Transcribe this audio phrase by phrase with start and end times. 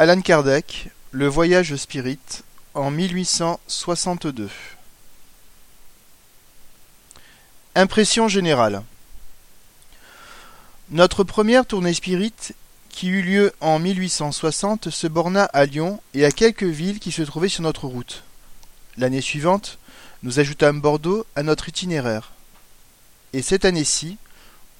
[0.00, 2.20] Alan Kardec, Le voyage spirit,
[2.74, 4.48] en 1862.
[7.74, 8.84] Impression générale.
[10.90, 12.32] Notre première tournée spirit,
[12.90, 17.22] qui eut lieu en 1860, se borna à Lyon et à quelques villes qui se
[17.22, 18.22] trouvaient sur notre route.
[18.98, 19.80] L'année suivante,
[20.22, 22.30] nous ajoutâmes Bordeaux à notre itinéraire.
[23.32, 24.16] Et cette année-ci,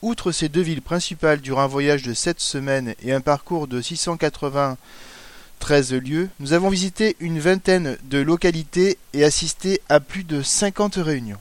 [0.02, 3.80] outre ces deux villes principales durant un voyage de sept semaines et un parcours de
[3.80, 10.96] 693 lieues, nous avons visité une vingtaine de localités et assisté à plus de 50
[10.96, 11.38] réunions.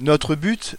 [0.00, 0.76] Notre but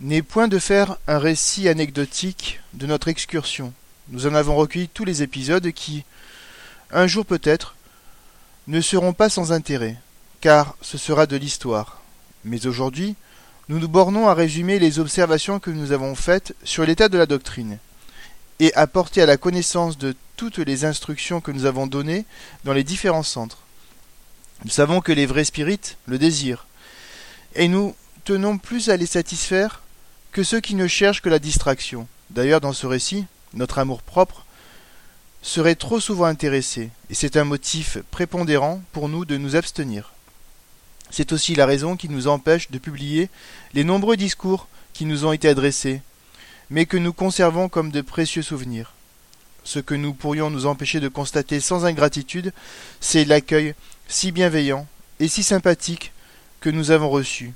[0.00, 3.72] n'est point de faire un récit anecdotique de notre excursion.
[4.08, 6.04] Nous en avons recueilli tous les épisodes qui,
[6.90, 7.76] un jour peut-être,
[8.66, 9.96] ne seront pas sans intérêt,
[10.40, 12.02] car ce sera de l'histoire.
[12.44, 13.14] Mais aujourd'hui,
[13.70, 17.26] nous nous bornons à résumer les observations que nous avons faites sur l'état de la
[17.26, 17.78] doctrine,
[18.58, 22.24] et à porter à la connaissance de toutes les instructions que nous avons données
[22.64, 23.58] dans les différents centres.
[24.64, 26.66] Nous savons que les vrais spirites le désirent,
[27.54, 29.82] et nous tenons plus à les satisfaire
[30.32, 32.08] que ceux qui ne cherchent que la distraction.
[32.30, 33.24] D'ailleurs, dans ce récit,
[33.54, 34.46] notre amour propre
[35.42, 40.12] serait trop souvent intéressé, et c'est un motif prépondérant pour nous de nous abstenir.
[41.10, 43.28] C'est aussi la raison qui nous empêche de publier
[43.74, 46.02] les nombreux discours qui nous ont été adressés,
[46.70, 48.92] mais que nous conservons comme de précieux souvenirs.
[49.64, 52.52] Ce que nous pourrions nous empêcher de constater sans ingratitude,
[53.00, 53.74] c'est l'accueil
[54.08, 54.86] si bienveillant
[55.18, 56.12] et si sympathique
[56.60, 57.52] que nous avons reçu,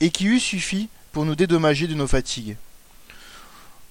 [0.00, 2.56] et qui eût suffi pour nous dédommager de nos fatigues.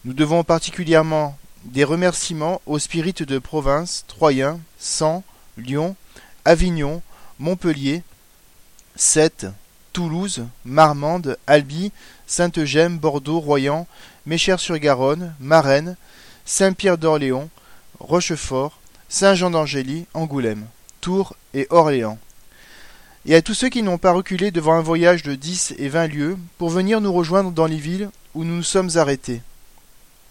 [0.06, 5.23] Nous devons particulièrement des remerciements aux spirites de province, Troyens, Sens,
[5.58, 5.95] Lyon,
[6.44, 7.02] Avignon,
[7.39, 8.03] Montpellier,
[8.96, 9.48] Sète,
[9.92, 11.92] Toulouse, Marmande, Albi,
[12.28, 13.88] Saint-Eugène, Bordeaux, Royan,
[14.26, 15.96] Méchères-sur-Garonne, Marennes,
[16.46, 17.50] Saint-Pierre d'Orléans,
[18.00, 20.66] Rochefort, Saint-Jean d'Angély, Angoulême,
[21.02, 22.18] Tours et Orléans.
[23.26, 26.08] Et à tous ceux qui n'ont pas reculé devant un voyage de dix et vingt
[26.08, 29.42] lieues pour venir nous rejoindre dans les villes où nous nous sommes arrêtés.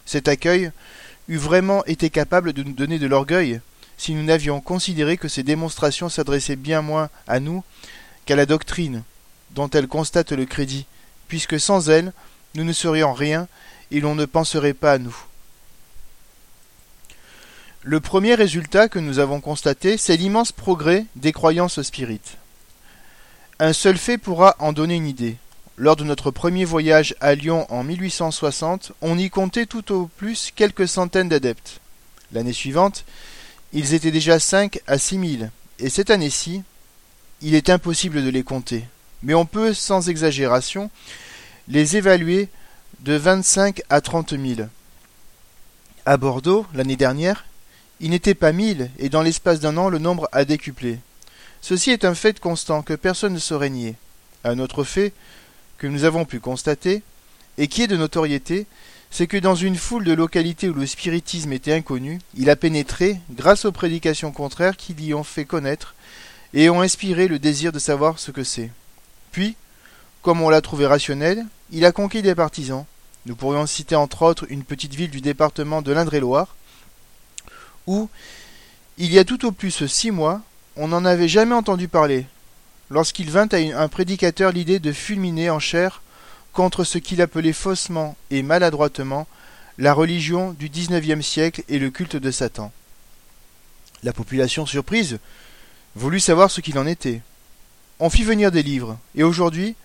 [0.04, 0.72] Cet accueil
[1.28, 3.60] eût vraiment été capable de nous donner de l'orgueil
[3.96, 7.62] si nous n'avions considéré que ces démonstrations s'adressaient bien moins à nous
[8.26, 9.02] qu'à la doctrine,
[9.50, 10.86] dont elle constate le crédit,
[11.28, 12.12] puisque sans elle,
[12.54, 13.48] nous ne serions rien
[13.90, 15.16] et l'on ne penserait pas à nous.
[17.82, 22.36] Le premier résultat que nous avons constaté, c'est l'immense progrès des croyances spirites.
[23.58, 25.36] Un seul fait pourra en donner une idée.
[25.76, 30.52] Lors de notre premier voyage à Lyon en 1860, on y comptait tout au plus
[30.54, 31.80] quelques centaines d'adeptes.
[32.32, 33.04] L'année suivante,
[33.72, 36.62] ils étaient déjà cinq à six mille, et cette année-ci,
[37.42, 38.84] il est impossible de les compter,
[39.22, 40.90] mais on peut, sans exagération,
[41.68, 42.48] les évaluer
[43.00, 44.68] de 25 à 30 000.
[46.06, 47.44] À Bordeaux, l'année dernière,
[48.00, 50.98] il n'était pas mille, et dans l'espace d'un an, le nombre a décuplé.
[51.60, 53.96] Ceci est un fait constant que personne ne saurait nier.
[54.44, 55.12] Un autre fait
[55.78, 57.02] que nous avons pu constater,
[57.58, 58.66] et qui est de notoriété,
[59.10, 63.20] c'est que dans une foule de localités où le spiritisme était inconnu, il a pénétré
[63.30, 65.94] grâce aux prédications contraires qui l'y ont fait connaître
[66.54, 68.70] et ont inspiré le désir de savoir ce que c'est.
[69.30, 69.56] Puis,
[70.22, 72.84] comme on l'a trouvé rationnel, il a conquis des partisans.
[73.26, 76.54] Nous pourrions citer entre autres une petite ville du département de l'Indre-et-Loire,
[77.86, 78.08] où,
[78.98, 80.42] il y a tout au plus six mois,
[80.76, 82.26] on n'en avait jamais entendu parler,
[82.90, 86.02] lorsqu'il vint à un prédicateur l'idée de fulminer en chair
[86.52, 89.26] contre ce qu'il appelait faussement et maladroitement
[89.78, 92.72] la religion du XIXe siècle et le culte de Satan.
[94.02, 95.18] La population surprise
[95.94, 97.20] voulut savoir ce qu'il en était.
[98.00, 99.76] On fit venir des livres, et aujourd'hui,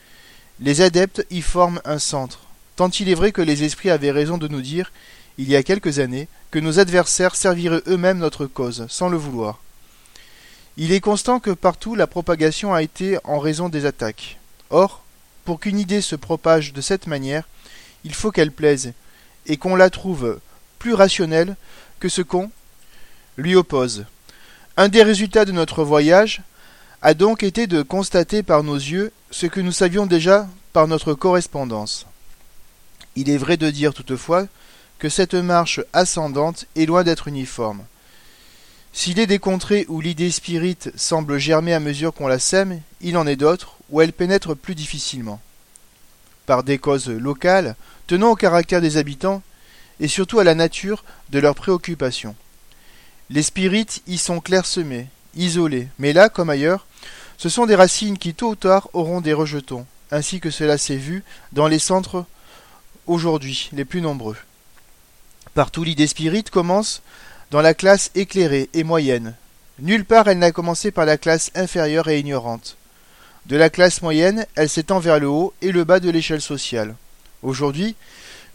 [0.60, 2.42] les adeptes y forment un centre,
[2.76, 4.92] tant il est vrai que les esprits avaient raison de nous dire,
[5.38, 9.60] il y a quelques années, que nos adversaires serviraient eux-mêmes notre cause, sans le vouloir.
[10.78, 14.38] Il est constant que partout la propagation a été en raison des attaques.
[14.70, 15.04] Or,
[15.44, 17.48] pour qu'une idée se propage de cette manière,
[18.04, 18.94] il faut qu'elle plaise,
[19.46, 20.40] et qu'on la trouve
[20.80, 21.56] plus rationnelle
[22.00, 22.52] que ce qu'on
[23.38, 24.06] lui oppose.
[24.80, 26.44] Un des résultats de notre voyage
[27.02, 31.16] a donc été de constater par nos yeux ce que nous savions déjà par notre
[31.16, 32.06] correspondance.
[33.16, 34.46] Il est vrai de dire toutefois
[35.00, 37.86] que cette marche ascendante est loin d'être uniforme.
[38.94, 43.18] S'il est des contrées où l'idée spirite semble germer à mesure qu'on la sème, il
[43.18, 45.42] en est d'autres où elle pénètre plus difficilement.
[46.46, 47.76] Par des causes locales,
[48.06, 49.42] tenant au caractère des habitants,
[50.00, 52.36] et surtout à la nature de leurs préoccupations.
[53.30, 56.86] Les spirites y sont clairsemés, isolés, mais là, comme ailleurs,
[57.38, 60.96] ce sont des racines qui tôt ou tard auront des rejetons, ainsi que cela s'est
[60.96, 62.26] vu dans les centres
[63.06, 64.38] aujourd'hui les plus nombreux.
[65.54, 67.02] Partout l'idée spirite commence
[67.52, 69.36] dans la classe éclairée et moyenne.
[69.80, 72.78] Nulle part elle n'a commencé par la classe inférieure et ignorante.
[73.46, 76.96] De la classe moyenne, elle s'étend vers le haut et le bas de l'échelle sociale.
[77.44, 77.96] Aujourd'hui,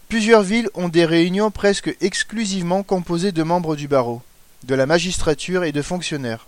[0.09, 4.21] plusieurs villes ont des réunions presque exclusivement composées de membres du barreau,
[4.63, 6.47] de la magistrature et de fonctionnaires.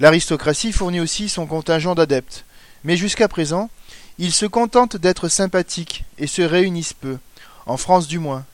[0.00, 2.44] L'aristocratie fournit aussi son contingent d'adeptes,
[2.82, 3.70] mais jusqu'à présent,
[4.18, 7.18] ils se contentent d'être sympathiques et se réunissent peu,
[7.66, 8.44] en France du moins.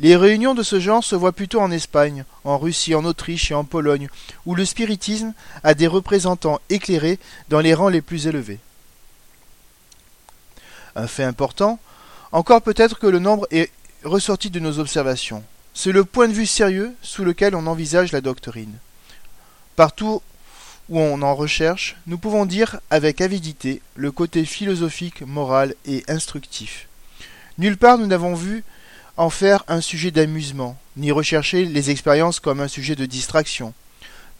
[0.00, 3.54] Les réunions de ce genre se voient plutôt en Espagne, en Russie, en Autriche et
[3.54, 4.08] en Pologne,
[4.46, 5.34] où le spiritisme
[5.64, 8.60] a des représentants éclairés dans les rangs les plus élevés.
[10.94, 11.80] Un fait important,
[12.30, 13.70] encore peut-être que le nombre est
[14.04, 15.42] ressorti de nos observations.
[15.80, 18.78] C'est le point de vue sérieux sous lequel on envisage la doctrine.
[19.76, 20.22] Partout
[20.88, 26.88] où on en recherche, nous pouvons dire avec avidité le côté philosophique, moral et instructif.
[27.58, 28.64] Nulle part nous n'avons vu
[29.16, 33.72] en faire un sujet d'amusement, ni rechercher les expériences comme un sujet de distraction.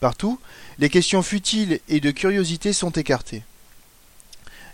[0.01, 0.41] Partout,
[0.81, 3.45] les questions futiles et de curiosité sont écartées.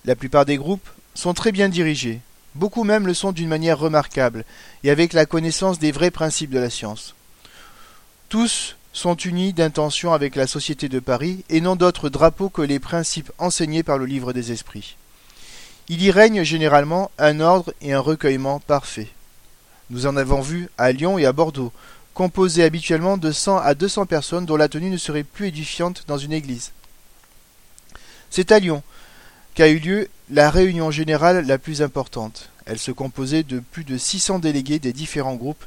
[0.06, 2.22] La plupart des groupes sont très bien dirigés,
[2.54, 4.44] beaucoup même le sont d'une manière remarquable,
[4.82, 7.14] et avec la connaissance des vrais principes de la science.
[8.28, 12.78] Tous sont unis d'intention avec la Société de Paris et n'ont d'autre drapeau que les
[12.78, 14.96] principes enseignés par le livre des esprits.
[15.88, 19.08] Il y règne généralement un ordre et un recueillement parfait.
[19.90, 21.72] Nous en avons vu à Lyon et à Bordeaux,
[22.14, 26.04] composés habituellement de cent à deux cents personnes dont la tenue ne serait plus édifiante
[26.06, 26.70] dans une église.
[28.30, 28.82] C'est à Lyon
[29.54, 32.50] qu'a eu lieu la réunion générale la plus importante.
[32.66, 35.64] Elle se composait de plus de six cents délégués des différents groupes,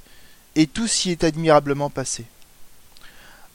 [0.56, 2.26] et tout s'y est admirablement passé.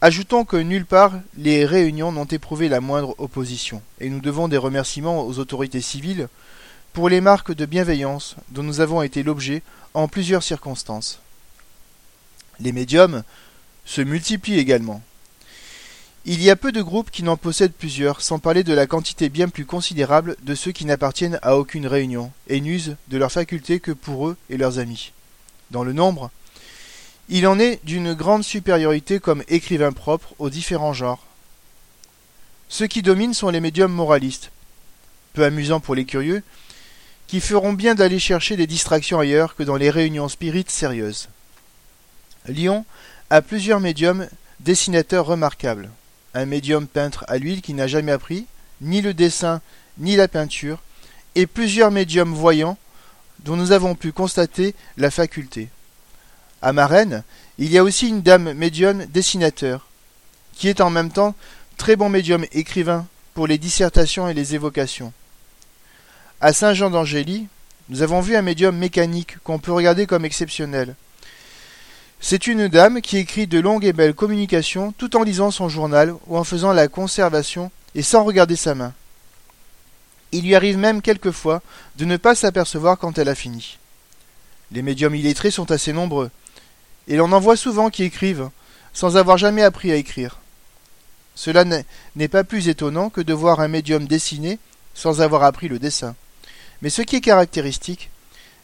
[0.00, 4.56] Ajoutons que nulle part les réunions n'ont éprouvé la moindre opposition, et nous devons des
[4.56, 6.28] remerciements aux autorités civiles
[6.92, 9.62] pour les marques de bienveillance dont nous avons été l'objet
[9.94, 11.20] en plusieurs circonstances.
[12.60, 13.22] Les médiums
[13.84, 15.02] se multiplient également.
[16.24, 19.28] Il y a peu de groupes qui n'en possèdent plusieurs, sans parler de la quantité
[19.28, 23.80] bien plus considérable de ceux qui n'appartiennent à aucune réunion, et n'usent de leurs facultés
[23.80, 25.12] que pour eux et leurs amis.
[25.72, 26.30] Dans le nombre,
[27.28, 31.26] il en est d'une grande supériorité comme écrivain propre aux différents genres.
[32.68, 34.52] Ceux qui dominent sont les médiums moralistes,
[35.32, 36.44] peu amusants pour les curieux,
[37.26, 41.28] qui feront bien d'aller chercher des distractions ailleurs que dans les réunions spirites sérieuses.
[42.46, 42.84] Lyon
[43.28, 44.28] a plusieurs médiums
[44.60, 45.90] dessinateurs remarquables.
[46.34, 48.46] Un médium peintre à l'huile qui n'a jamais appris
[48.80, 49.60] ni le dessin
[49.98, 50.78] ni la peinture,
[51.34, 52.78] et plusieurs médiums voyants
[53.40, 55.68] dont nous avons pu constater la faculté.
[56.62, 57.22] À Marraine,
[57.58, 59.86] il y a aussi une dame médium dessinateur,
[60.54, 61.34] qui est en même temps
[61.76, 65.12] très bon médium écrivain pour les dissertations et les évocations.
[66.40, 67.46] À Saint-Jean d'Angély,
[67.88, 70.94] nous avons vu un médium mécanique qu'on peut regarder comme exceptionnel.
[72.24, 76.14] C'est une dame qui écrit de longues et belles communications tout en lisant son journal
[76.28, 78.94] ou en faisant la conservation et sans regarder sa main.
[80.30, 81.62] Il lui arrive même quelquefois
[81.96, 83.76] de ne pas s'apercevoir quand elle a fini.
[84.70, 86.30] Les médiums illettrés sont assez nombreux
[87.08, 88.50] et l'on en voit souvent qui écrivent,
[88.94, 90.38] sans avoir jamais appris à écrire.
[91.34, 94.60] Cela n'est pas plus étonnant que de voir un médium dessiner
[94.94, 96.14] sans avoir appris le dessin.
[96.82, 98.10] Mais ce qui est caractéristique,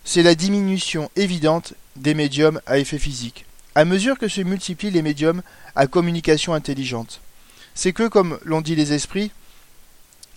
[0.04, 5.02] c'est la diminution évidente des médiums à effet physique, à mesure que se multiplient les
[5.02, 5.42] médiums
[5.76, 7.20] à communication intelligente.
[7.74, 9.30] C'est que, comme l'ont dit les esprits,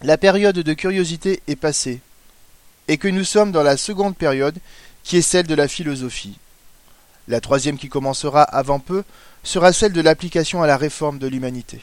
[0.02, 2.02] la période de curiosité est passée,
[2.88, 4.58] et que nous sommes dans la seconde période,
[5.04, 6.38] qui est celle de la philosophie.
[7.28, 9.04] La troisième qui commencera avant peu
[9.44, 11.82] sera celle de l'application à la réforme de l'humanité.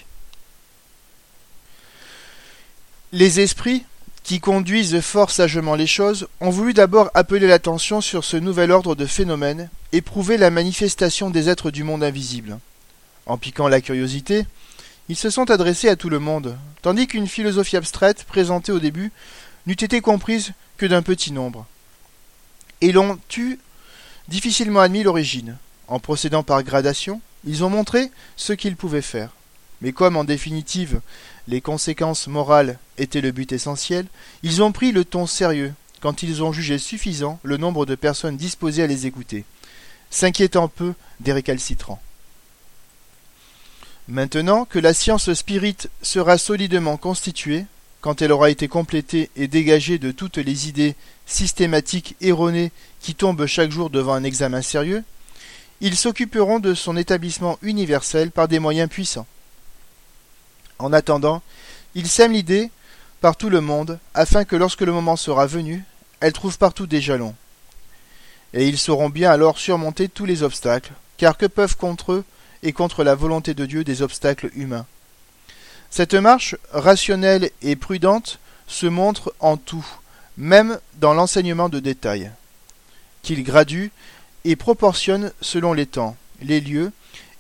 [3.13, 3.85] Les esprits,
[4.23, 8.95] qui conduisent fort sagement les choses, ont voulu d'abord appeler l'attention sur ce nouvel ordre
[8.95, 12.59] de phénomènes et prouver la manifestation des êtres du monde invisible.
[13.27, 14.47] En piquant la curiosité,
[15.09, 19.11] ils se sont adressés à tout le monde, tandis qu'une philosophie abstraite présentée au début
[19.67, 21.67] n'eût été comprise que d'un petit nombre.
[22.81, 23.59] Et l'ont eu
[24.29, 25.57] difficilement admis l'origine.
[25.89, 29.31] En procédant par gradation, ils ont montré ce qu'ils pouvaient faire.
[29.81, 31.01] Mais comme en définitive
[31.47, 34.07] les conséquences morales étaient le but essentiel,
[34.43, 38.37] ils ont pris le ton sérieux quand ils ont jugé suffisant le nombre de personnes
[38.37, 39.45] disposées à les écouter,
[40.11, 42.01] s'inquiétant peu des récalcitrants.
[44.09, 47.67] Maintenant que la science spirite sera solidement constituée,
[48.01, 50.95] quand elle aura été complétée et dégagée de toutes les idées
[51.27, 55.05] systématiques erronées qui tombent chaque jour devant un examen sérieux,
[55.81, 59.27] ils s'occuperont de son établissement universel par des moyens puissants.
[60.79, 61.43] En attendant,
[61.95, 62.71] ils sèment l'idée
[63.21, 65.85] par tout le monde, afin que lorsque le moment sera venu,
[66.21, 67.35] elle trouve partout des jalons.
[68.55, 72.25] Et ils sauront bien alors surmonter tous les obstacles, car que peuvent contre eux
[72.63, 74.87] et contre la volonté de Dieu des obstacles humains.
[75.91, 79.87] Cette marche rationnelle et prudente se montre en tout,
[80.37, 82.31] même dans l'enseignement de détail,
[83.23, 83.91] qu'il gradue
[84.45, 86.93] et proportionne selon les temps, les lieux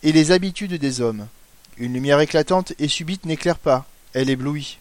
[0.02, 1.26] et les habitudes des hommes.
[1.76, 4.78] Une lumière éclatante et subite n'éclaire pas, elle éblouit.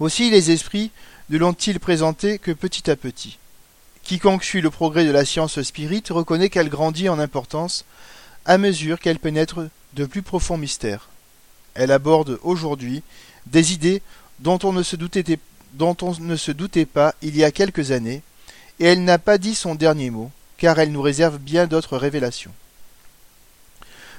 [0.00, 0.90] Aussi les esprits
[1.30, 3.38] ne l'ont-ils présenté que petit à petit.
[4.04, 7.86] Quiconque suit le progrès de la science spirite reconnaît qu'elle grandit en importance
[8.44, 9.60] à mesure qu'elle pénètre
[9.94, 11.08] de plus profonds mystères.
[11.72, 13.02] Elle aborde aujourd'hui
[13.46, 14.02] des idées
[14.40, 18.22] dont on, ne se doutait, pas il y a quelques années,
[18.78, 22.52] et elle n'a pas dit son dernier mot, car elle nous réserve bien d'autres révélations.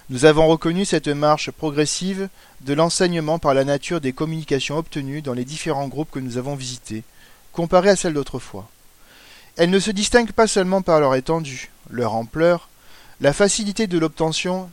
[0.09, 2.29] Nous avons reconnu cette marche progressive
[2.61, 6.55] de l'enseignement par la nature des communications obtenues dans les différents groupes que nous avons
[6.55, 7.03] visités,
[7.51, 8.67] comparée à celle d'autrefois.
[9.57, 12.69] Elles ne se distinguent pas seulement par leur étendue, leur ampleur,
[13.21, 14.69] la facilité de l'obtention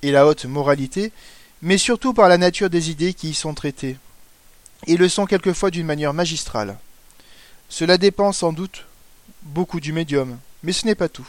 [0.00, 1.12] et la haute moralité,
[1.60, 3.96] mais surtout par la nature des idées qui y sont traitées,
[4.86, 6.78] et le sont quelquefois d'une manière magistrale.
[7.68, 8.86] Cela dépend sans doute
[9.42, 11.28] beaucoup du médium, mais ce n'est pas tout.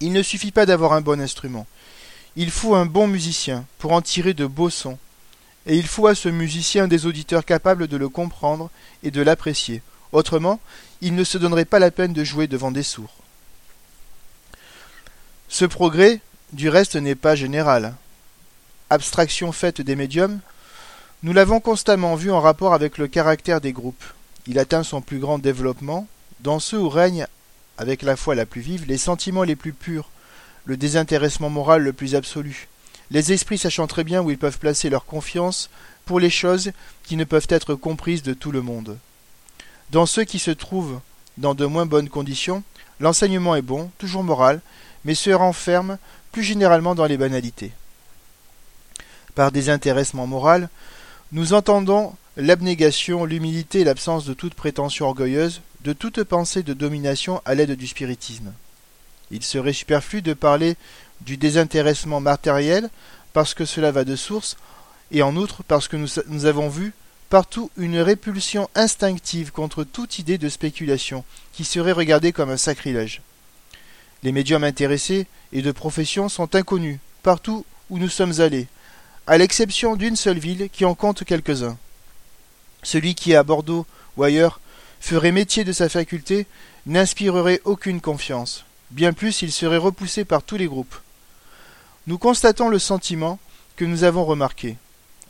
[0.00, 1.66] Il ne suffit pas d'avoir un bon instrument,
[2.36, 4.98] il faut un bon musicien pour en tirer de beaux sons,
[5.66, 8.70] et il faut à ce musicien des auditeurs capables de le comprendre
[9.02, 9.82] et de l'apprécier.
[10.12, 10.60] Autrement,
[11.00, 13.14] il ne se donnerait pas la peine de jouer devant des sourds.
[15.48, 16.20] Ce progrès,
[16.52, 17.94] du reste, n'est pas général.
[18.90, 20.40] Abstraction faite des médiums,
[21.22, 24.04] nous l'avons constamment vu en rapport avec le caractère des groupes.
[24.46, 26.06] Il atteint son plus grand développement
[26.40, 27.26] dans ceux où règne,
[27.76, 30.10] avec la foi la plus vive, les sentiments les plus purs,
[30.64, 32.68] le désintéressement moral le plus absolu,
[33.10, 35.70] les esprits sachant très bien où ils peuvent placer leur confiance
[36.04, 36.72] pour les choses
[37.04, 38.98] qui ne peuvent être comprises de tout le monde.
[39.90, 41.00] Dans ceux qui se trouvent
[41.38, 42.62] dans de moins bonnes conditions,
[43.00, 44.60] l'enseignement est bon, toujours moral,
[45.04, 45.98] mais se renferme
[46.32, 47.72] plus généralement dans les banalités.
[49.34, 50.68] Par désintéressement moral,
[51.32, 57.54] nous entendons l'abnégation, l'humilité l'absence de toute prétention orgueilleuse, de toute pensée de domination à
[57.54, 58.52] l'aide du spiritisme.
[59.30, 60.76] Il serait superflu de parler
[61.20, 62.90] du désintéressement matériel
[63.32, 64.56] parce que cela va de source,
[65.12, 66.92] et en outre parce que nous, nous avons vu
[67.28, 73.22] partout une répulsion instinctive contre toute idée de spéculation qui serait regardée comme un sacrilège.
[74.22, 78.66] Les médiums intéressés et de profession sont inconnus partout où nous sommes allés,
[79.26, 81.76] à l'exception d'une seule ville qui en compte quelques-uns.
[82.82, 84.60] Celui qui, à Bordeaux ou ailleurs,
[85.00, 86.46] ferait métier de sa faculté
[86.86, 88.64] n'inspirerait aucune confiance.
[88.90, 90.96] Bien plus, il serait repoussé par tous les groupes.
[92.06, 93.38] Nous constatons le sentiment
[93.76, 94.76] que nous avons remarqué.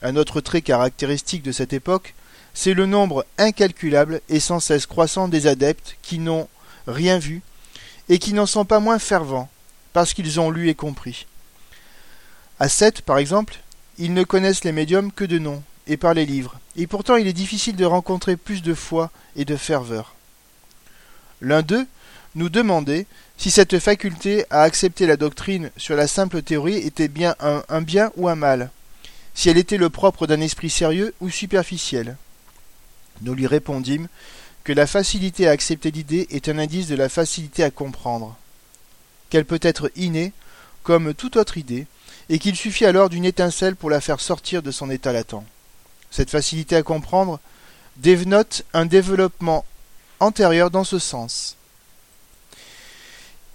[0.01, 2.13] Un autre trait caractéristique de cette époque,
[2.53, 6.47] c'est le nombre incalculable et sans cesse croissant des adeptes qui n'ont
[6.87, 7.41] rien vu
[8.07, 9.49] et qui n'en sont pas moins fervents
[9.93, 11.25] parce qu'ils ont lu et compris.
[12.59, 13.59] À sept, par exemple,
[13.97, 17.27] ils ne connaissent les médiums que de nom et par les livres, et pourtant il
[17.27, 20.15] est difficile de rencontrer plus de foi et de ferveur.
[21.41, 21.87] L'un d'eux
[22.35, 23.05] nous demandait
[23.37, 27.81] si cette faculté à accepter la doctrine sur la simple théorie était bien un, un
[27.81, 28.69] bien ou un mal
[29.39, 32.17] si elle était le propre d'un esprit sérieux ou superficiel.
[33.21, 34.09] Nous lui répondîmes
[34.65, 38.35] que la facilité à accepter l'idée est un indice de la facilité à comprendre,
[39.29, 40.33] qu'elle peut être innée
[40.83, 41.87] comme toute autre idée,
[42.27, 45.45] et qu'il suffit alors d'une étincelle pour la faire sortir de son état latent.
[46.11, 47.39] Cette facilité à comprendre
[47.95, 49.63] dénote un développement
[50.19, 51.55] antérieur dans ce sens.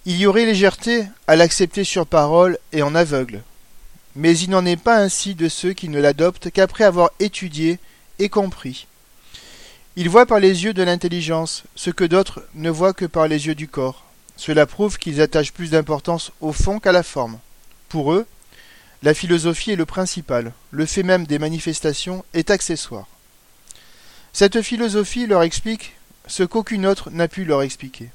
[0.07, 3.43] Il y aurait légèreté à l'accepter sur parole et en aveugle,
[4.15, 7.79] mais il n'en est pas ainsi de ceux qui ne l'adoptent qu'après avoir étudié
[8.19, 8.87] et compris.
[9.97, 13.47] Ils voient par les yeux de l'intelligence ce que d'autres ne voient que par les
[13.47, 14.03] yeux du corps.
[14.37, 17.39] Cela prouve qu'ils attachent plus d'importance au fond qu'à la forme.
[17.89, 18.25] Pour eux,
[19.03, 23.07] la philosophie est le principal, le fait même des manifestations est accessoire.
[24.33, 25.93] Cette philosophie leur explique
[26.27, 28.09] ce qu'aucune autre n'a pu leur expliquer.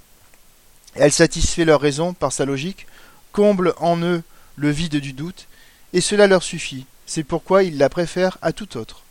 [0.95, 2.87] Elle satisfait leur raison par sa logique,
[3.33, 4.23] comble en eux
[4.57, 5.47] le vide du doute
[5.93, 9.03] et cela leur suffit, c'est pourquoi ils la préfèrent à tout autre.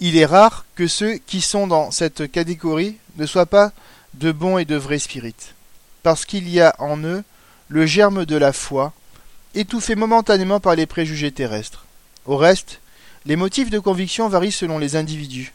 [0.00, 3.72] Il est rare que ceux qui sont dans cette catégorie ne soient pas
[4.14, 5.54] de bons et de vrais spirites,
[6.02, 7.24] parce qu'il y a en eux
[7.68, 8.92] le germe de la foi,
[9.54, 11.84] étouffé momentanément par les préjugés terrestres.
[12.26, 12.80] Au reste,
[13.26, 15.52] les motifs de conviction varient selon les individus.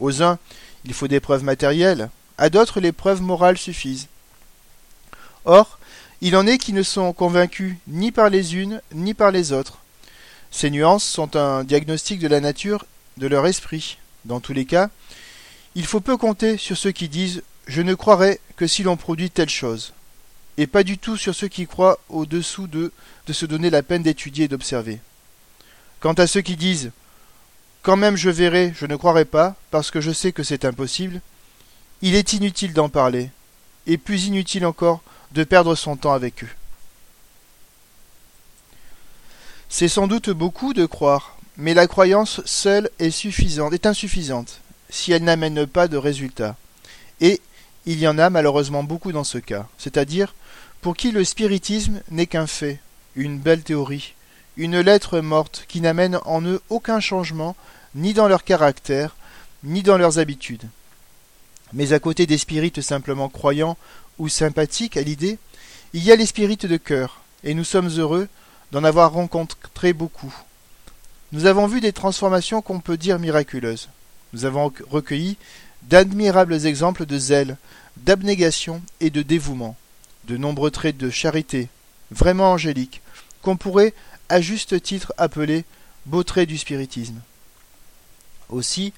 [0.00, 0.38] Aux uns,
[0.84, 4.08] il faut des preuves matérielles, à d'autres les preuves morales suffisent.
[5.44, 5.75] Or,
[6.20, 9.78] il en est qui ne sont convaincus ni par les unes ni par les autres.
[10.50, 13.98] Ces nuances sont un diagnostic de la nature de leur esprit.
[14.24, 14.88] Dans tous les cas,
[15.74, 19.30] il faut peu compter sur ceux qui disent Je ne croirais que si l'on produit
[19.30, 19.92] telle chose.
[20.58, 22.90] et pas du tout sur ceux qui croient au-dessous d'eux
[23.26, 25.00] de se donner la peine d'étudier et d'observer.
[26.00, 26.92] Quant à ceux qui disent
[27.82, 31.20] Quand même je verrai, je ne croirai pas, parce que je sais que c'est impossible,
[32.00, 33.30] il est inutile d'en parler,
[33.86, 35.02] et plus inutile encore
[35.36, 36.50] de perdre son temps avec eux.
[39.68, 45.12] C'est sans doute beaucoup de croire, mais la croyance seule est suffisante, est insuffisante, si
[45.12, 46.56] elle n'amène pas de résultat.
[47.20, 47.42] Et
[47.84, 50.34] il y en a malheureusement beaucoup dans ce cas, c'est-à-dire
[50.80, 52.80] pour qui le spiritisme n'est qu'un fait,
[53.14, 54.14] une belle théorie,
[54.56, 57.56] une lettre morte qui n'amène en eux aucun changement,
[57.94, 59.16] ni dans leur caractère,
[59.64, 60.68] ni dans leurs habitudes.
[61.74, 63.76] Mais à côté des spirites simplement croyants
[64.18, 65.38] ou sympathiques à l'idée,
[65.92, 68.28] il y a les spirites de cœur, et nous sommes heureux
[68.72, 70.34] d'en avoir rencontré beaucoup.
[71.32, 73.88] Nous avons vu des transformations qu'on peut dire miraculeuses.
[74.32, 75.36] Nous avons recueilli
[75.84, 77.56] d'admirables exemples de zèle,
[77.96, 79.76] d'abnégation et de dévouement,
[80.24, 81.68] de nombreux traits de charité,
[82.10, 83.02] vraiment angéliques,
[83.42, 83.94] qu'on pourrait
[84.28, 85.64] à juste titre appeler
[86.06, 87.20] beaux traits du spiritisme.
[88.48, 88.92] Aussi,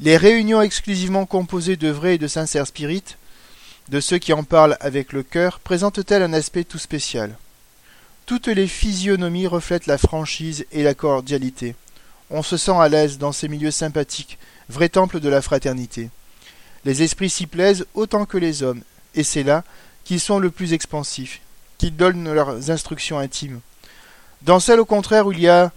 [0.00, 3.16] les réunions exclusivement composées de vrais et de sincères spirites,
[3.88, 7.36] de ceux qui en parlent avec le cœur, présentent-elles un aspect tout spécial?
[8.26, 11.74] Toutes les physionomies reflètent la franchise et la cordialité.
[12.30, 16.10] On se sent à l'aise dans ces milieux sympathiques, vrais temples de la fraternité.
[16.84, 18.82] Les esprits s'y plaisent autant que les hommes,
[19.14, 19.64] et c'est là
[20.04, 21.40] qu'ils sont le plus expansifs,
[21.78, 23.60] qu'ils donnent leurs instructions intimes.
[24.42, 25.72] Dans celles au contraire où il y a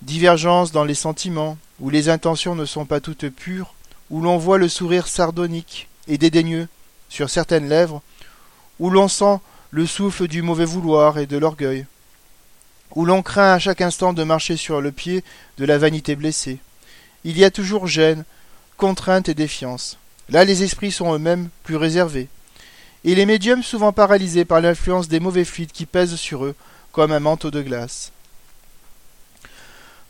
[0.00, 3.74] divergence dans les sentiments, où les intentions ne sont pas toutes pures,
[4.08, 6.66] où l'on voit le sourire sardonique et dédaigneux
[7.10, 8.00] sur certaines lèvres,
[8.78, 9.38] où l'on sent
[9.70, 11.84] le souffle du mauvais vouloir et de l'orgueil,
[12.94, 15.22] où l'on craint à chaque instant de marcher sur le pied
[15.58, 16.58] de la vanité blessée.
[17.24, 18.24] Il y a toujours gêne,
[18.78, 19.98] contrainte et défiance.
[20.30, 22.28] Là les esprits sont eux-mêmes plus réservés,
[23.04, 26.54] et les médiums souvent paralysés par l'influence des mauvais fluides qui pèsent sur eux
[26.92, 28.12] comme un manteau de glace.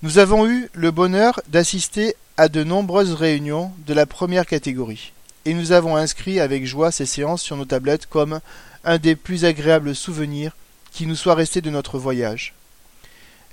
[0.03, 5.13] Nous avons eu le bonheur d'assister à de nombreuses réunions de la première catégorie,
[5.45, 8.41] et nous avons inscrit avec joie ces séances sur nos tablettes comme
[8.85, 10.57] un des plus agréables souvenirs
[10.93, 12.55] qui nous soit resté de notre voyage.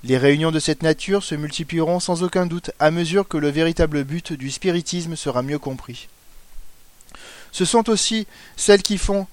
[0.04, 4.04] Les réunions de cette nature se multiplieront sans aucun doute à mesure que le véritable
[4.04, 6.08] but du spiritisme sera mieux compris.
[7.52, 9.28] Ce sont aussi celles qui font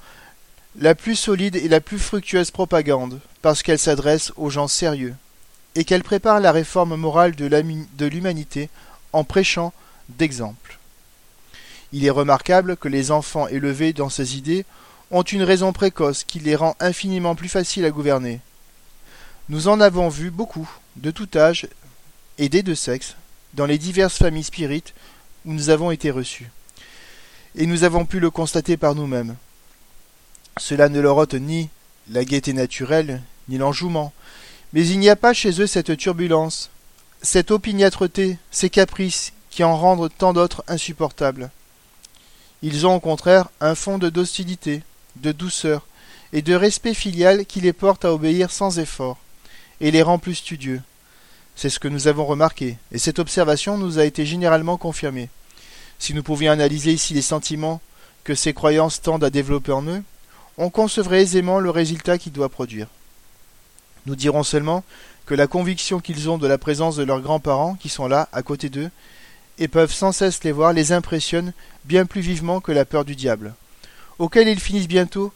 [0.77, 5.15] la plus solide et la plus fructueuse propagande, parce qu'elle s'adresse aux gens sérieux,
[5.75, 8.71] et qu'elle prépare la réforme morale de l'humanité
[9.13, 9.73] en prêchant
[10.09, 10.79] d'exemples.
[11.95, 14.65] Il est remarquable que les enfants élevés dans ces idées
[15.13, 18.41] ont une raison précoce qui les rend infiniment plus faciles à gouverner.
[19.49, 21.69] Nous en avons vu beaucoup, de tout âge
[22.37, 23.15] et des deux sexes,
[23.53, 24.93] dans les diverses familles spirites
[25.45, 26.51] où nous avons été reçus
[27.55, 29.37] et nous avons pu le constater par nous-mêmes.
[30.57, 31.69] Cela ne leur ôte ni
[32.11, 34.13] la gaieté naturelle, ni l'enjouement,
[34.73, 36.71] mais il n'y a pas chez eux cette turbulence,
[37.23, 41.53] cette opiniâtreté, ces caprices qui en rendent tant d'autres insupportables.
[42.67, 44.83] Ils ont au contraire un fond de docilité,
[45.17, 45.87] de douceur
[46.33, 49.19] et de respect filial qui les porte à obéir sans effort,
[49.83, 50.81] et les rend plus studieux.
[51.57, 55.29] C'est ce que nous avons remarqué, et cette observation nous a été généralement confirmée.
[55.99, 57.83] Si nous pouvions analyser ici les sentiments
[58.25, 60.03] que ces croyances tendent à développer en eux,
[60.57, 62.89] on concevrait aisément le résultat qu'ils doivent produire.
[64.07, 64.85] Nous dirons seulement
[65.27, 68.43] que la conviction qu'ils ont de la présence de leurs grands-parents qui sont là, à
[68.43, 68.91] côté d'eux,
[69.59, 71.53] et peuvent sans cesse les voir, les impressionne
[71.85, 73.55] bien plus vivement que la peur du diable,
[74.19, 75.33] auquel ils finissent bientôt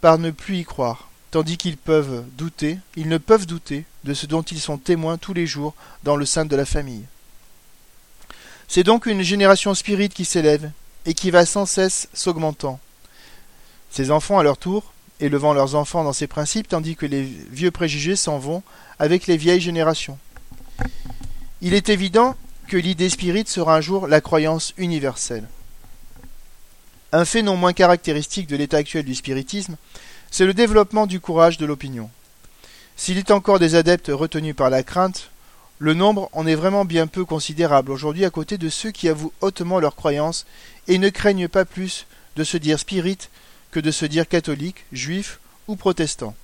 [0.00, 4.26] par ne plus y croire, tandis qu'ils peuvent douter, ils ne peuvent douter de ce
[4.26, 7.04] dont ils sont témoins tous les jours dans le sein de la famille.
[8.68, 10.70] C'est donc une génération spirite qui s'élève
[11.06, 12.78] et qui va sans cesse s'augmentant.
[13.90, 17.70] Ces enfants, à leur tour, élevant leurs enfants dans ces principes, tandis que les vieux
[17.70, 18.62] préjugés s'en vont
[18.98, 20.18] avec les vieilles générations.
[21.60, 22.36] Il est évident
[22.68, 25.48] que l'idée spirite sera un jour la croyance universelle.
[27.10, 29.76] Un fait non moins caractéristique de l'état actuel du spiritisme,
[30.30, 32.10] c'est le développement du courage de l'opinion.
[32.96, 35.30] S'il est encore des adeptes retenus par la crainte,
[35.78, 39.32] le nombre en est vraiment bien peu considérable aujourd'hui à côté de ceux qui avouent
[39.40, 40.44] hautement leur croyance
[40.86, 43.18] et ne craignent pas plus de se dire spirit
[43.70, 46.34] que de se dire catholique, juif ou protestant.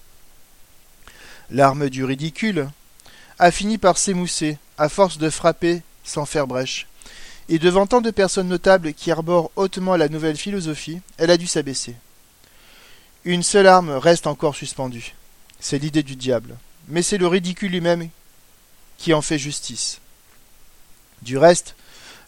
[1.51, 2.69] L'arme du ridicule
[3.39, 6.87] a fini par s'émousser à force de frapper sans faire brèche.
[7.49, 11.47] Et devant tant de personnes notables qui arborent hautement la nouvelle philosophie, elle a dû
[11.47, 11.97] s'abaisser.
[13.25, 15.15] Une seule arme reste encore suspendue.
[15.61, 16.57] C'est l'idée du diable.
[16.89, 18.09] Mais c'est le ridicule lui-même
[18.99, 20.01] qui en fait justice.
[21.23, 21.75] Du reste,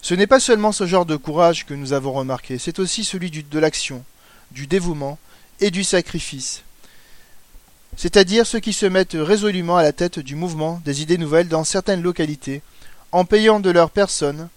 [0.01, 3.29] ce n'est pas seulement ce genre de courage que nous avons remarqué, c'est aussi celui
[3.29, 4.03] de l'action,
[4.51, 5.19] du dévouement
[5.59, 6.63] et du sacrifice.
[7.95, 11.63] c'est-à-dire ceux qui se mettent résolument à la tête du mouvement des idées nouvelles dans
[11.63, 12.61] certaines localités,
[13.11, 14.49] en payant de leur personne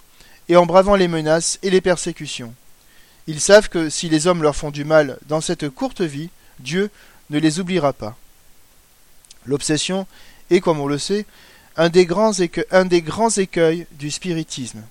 [0.49, 2.55] et en bravant les menaces et les persécutions.
[3.27, 6.91] Ils savent que si les hommes leur font du mal dans cette courte vie, Dieu
[7.31, 8.17] ne les oubliera pas.
[9.47, 10.07] L'obsession
[10.51, 11.27] est, comme on le sait,
[11.77, 14.83] un des, grands écueils du spiritisme.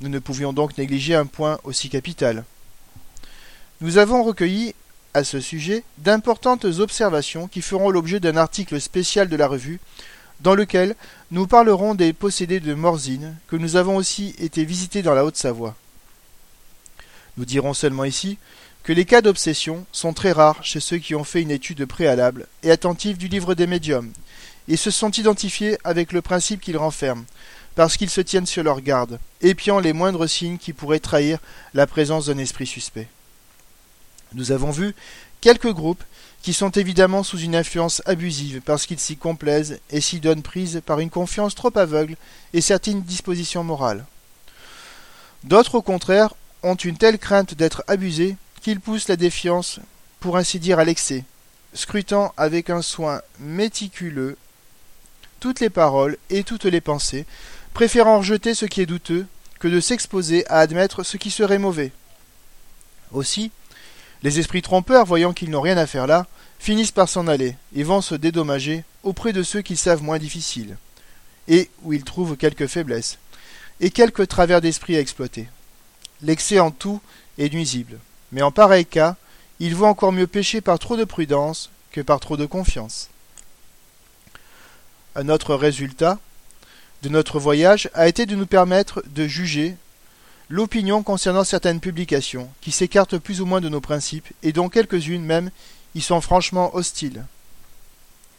[0.00, 2.44] Nous ne pouvions donc négliger un point aussi capital.
[3.80, 4.74] Nous avons recueilli
[5.14, 9.80] à ce sujet d'importantes observations qui feront l'objet d'un article spécial de la revue,
[10.40, 10.94] dans lequel
[11.30, 15.74] nous parlerons des possédés de Morzine, que nous avons aussi été visités dans la Haute-Savoie.
[17.36, 18.38] Nous dirons seulement ici
[18.82, 22.46] que les cas d'obsession sont très rares chez ceux qui ont fait une étude préalable
[22.62, 24.12] et attentive du livre des médiums,
[24.68, 27.24] et se sont identifiés avec le principe qu'il renferme,
[27.74, 31.38] parce qu'ils se tiennent sur leur garde, épiant les moindres signes qui pourraient trahir
[31.74, 33.08] la présence d'un esprit suspect.
[34.36, 34.94] Nous avons vu
[35.40, 36.04] quelques groupes
[36.42, 40.82] qui sont évidemment sous une influence abusive parce qu'ils s'y complaisent et s'y donnent prise
[40.84, 42.16] par une confiance trop aveugle
[42.52, 44.04] et certaines dispositions morales.
[45.42, 49.80] D'autres, au contraire, ont une telle crainte d'être abusés qu'ils poussent la défiance,
[50.20, 51.24] pour ainsi dire, à l'excès,
[51.72, 54.36] scrutant avec un soin méticuleux
[55.40, 57.24] toutes les paroles et toutes les pensées,
[57.72, 59.26] préférant rejeter ce qui est douteux
[59.60, 61.90] que de s'exposer à admettre ce qui serait mauvais.
[63.12, 63.50] Aussi,
[64.22, 66.26] les esprits trompeurs, voyant qu'ils n'ont rien à faire là,
[66.58, 70.76] finissent par s'en aller et vont se dédommager auprès de ceux qu'ils savent moins difficiles,
[71.48, 73.18] et où ils trouvent quelques faiblesses,
[73.80, 75.48] et quelques travers d'esprit à exploiter.
[76.22, 77.00] L'excès en tout
[77.38, 77.98] est nuisible,
[78.32, 79.16] mais en pareil cas,
[79.60, 83.10] il vaut encore mieux pécher par trop de prudence que par trop de confiance.
[85.14, 86.18] Un autre résultat
[87.02, 89.76] de notre voyage a été de nous permettre de juger
[90.48, 95.24] l'opinion concernant certaines publications, qui s'écartent plus ou moins de nos principes, et dont quelques-unes
[95.24, 95.50] même
[95.94, 97.24] y sont franchement hostiles.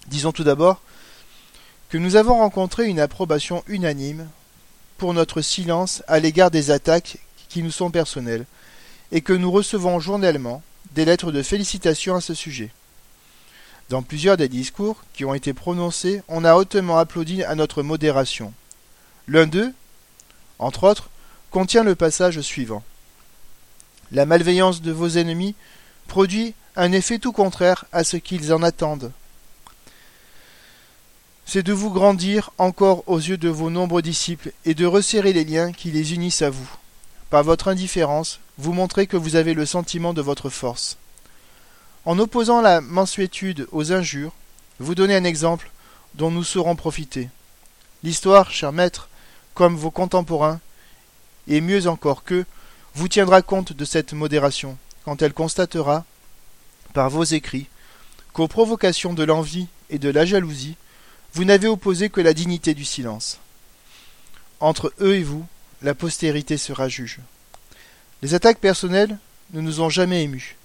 [0.08, 0.82] Disons tout d'abord
[1.90, 4.28] que nous avons rencontré une approbation unanime
[4.98, 7.18] pour notre silence à l'égard des attaques
[7.50, 8.46] qui nous sont personnelles,
[9.12, 10.62] et que nous recevons journellement
[10.94, 12.72] des lettres de félicitations à ce sujet.
[13.90, 18.54] Dans plusieurs des discours qui ont été prononcés, on a hautement applaudi à notre modération.
[19.28, 19.74] L'un d'eux,
[20.60, 21.10] entre autres,
[21.58, 22.84] contient le passage suivant.
[24.12, 25.56] La malveillance de vos ennemis
[26.08, 29.12] produit un effet tout contraire à ce qu'ils en attendent.
[31.48, 35.46] C'est de vous grandir encore aux yeux de vos nombreux disciples et de resserrer les
[35.46, 36.70] liens qui les unissent à vous.
[37.32, 40.98] Par votre indifférence, vous montrez que vous avez le sentiment de votre force.
[42.06, 44.34] En opposant la mansuétude aux injures,
[44.80, 45.72] vous donnez un exemple
[46.14, 47.30] dont nous saurons profiter.
[48.04, 49.10] L'histoire, cher maître,
[49.56, 50.60] comme vos contemporains,
[51.48, 52.46] et mieux encore que,
[52.94, 56.04] vous tiendra compte de cette modération, quand elle constatera,
[56.94, 57.68] par vos écrits,
[58.34, 60.76] qu'aux provocations de l'envie et de la jalousie,
[61.34, 63.40] vous n'avez opposé que la dignité du silence.
[64.60, 65.46] Entre eux et vous,
[65.82, 67.20] la postérité sera juge.
[68.24, 69.18] Les attaques personnelles
[69.54, 70.56] ne nous ont jamais émus.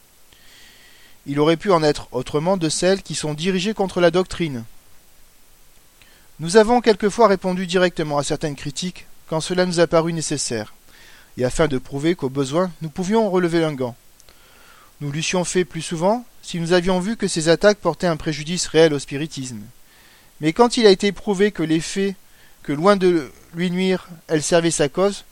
[1.26, 4.64] Il aurait pu en être autrement de celles qui sont dirigées contre la doctrine.
[6.40, 10.74] Nous avons quelquefois répondu directement à certaines critiques quand cela nous a paru nécessaire,
[11.38, 13.96] et afin de prouver qu'au besoin nous pouvions relever un gant.
[15.00, 18.66] Nous l'eussions fait plus souvent si nous avions vu que ces attaques portaient un préjudice
[18.66, 19.62] réel au spiritisme.
[20.42, 22.14] Mais quand il a été prouvé que les faits,
[22.62, 25.24] que loin de lui nuire, elles servaient sa cause,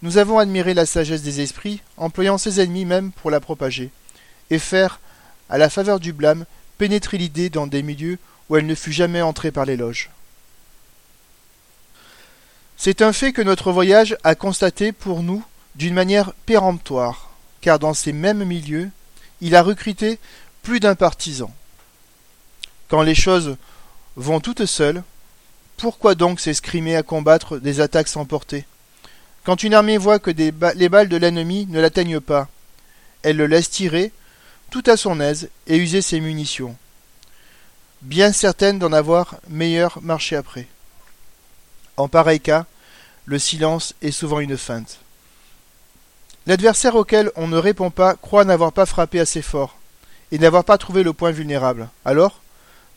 [0.00, 3.90] nous avons admiré la sagesse des esprits, employant ses ennemis même pour la propager,
[4.48, 4.98] et faire,
[5.50, 6.46] à la faveur du blâme,
[6.78, 8.16] pénétrer l'idée dans des milieux
[8.48, 10.08] où elle ne fut jamais entrée par les loges.
[12.84, 15.44] C'est un fait que notre voyage a constaté pour nous
[15.76, 18.90] d'une manière péremptoire, car dans ces mêmes milieux,
[19.40, 20.18] il a recruté
[20.64, 21.54] plus d'un partisan.
[22.88, 23.56] Quand les choses
[24.16, 25.04] vont toutes seules,
[25.76, 28.66] pourquoi donc s'escrimer à combattre des attaques sans portée?
[29.44, 30.50] Quand une armée voit que les
[30.88, 32.48] balles de l'ennemi ne l'atteignent pas,
[33.22, 34.10] elle le laisse tirer
[34.70, 36.76] tout à son aise et user ses munitions,
[38.00, 40.66] bien certaine d'en avoir meilleur marché après.
[41.96, 42.66] En pareil cas,
[43.24, 44.98] le silence est souvent une feinte.
[46.46, 49.76] L'adversaire auquel on ne répond pas croit n'avoir pas frappé assez fort,
[50.32, 51.88] et n'avoir pas trouvé le point vulnérable.
[52.04, 52.40] Alors,